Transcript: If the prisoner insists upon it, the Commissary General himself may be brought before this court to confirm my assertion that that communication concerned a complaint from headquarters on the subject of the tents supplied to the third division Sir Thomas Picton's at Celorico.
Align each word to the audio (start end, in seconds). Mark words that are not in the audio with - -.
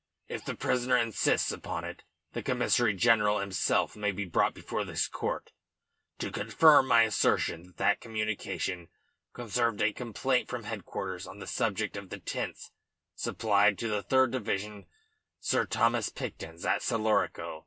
If 0.27 0.43
the 0.43 0.55
prisoner 0.55 0.97
insists 0.97 1.51
upon 1.51 1.83
it, 1.85 2.03
the 2.33 2.41
Commissary 2.41 2.95
General 2.95 3.37
himself 3.37 3.95
may 3.95 4.11
be 4.11 4.25
brought 4.25 4.55
before 4.55 4.83
this 4.83 5.07
court 5.07 5.51
to 6.17 6.31
confirm 6.31 6.87
my 6.87 7.03
assertion 7.03 7.65
that 7.67 7.77
that 7.77 8.01
communication 8.01 8.87
concerned 9.31 9.79
a 9.79 9.93
complaint 9.93 10.49
from 10.49 10.63
headquarters 10.63 11.27
on 11.27 11.37
the 11.37 11.45
subject 11.45 11.95
of 11.97 12.09
the 12.09 12.17
tents 12.19 12.71
supplied 13.13 13.77
to 13.77 13.89
the 13.89 14.01
third 14.01 14.31
division 14.31 14.87
Sir 15.39 15.67
Thomas 15.67 16.09
Picton's 16.09 16.65
at 16.65 16.81
Celorico. 16.81 17.59